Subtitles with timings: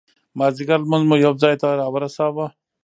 [0.39, 2.45] مازدیګر لمونځ مو یو ځای ته را ورساوه.